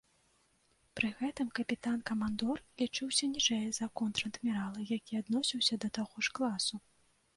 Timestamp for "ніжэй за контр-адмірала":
3.35-4.79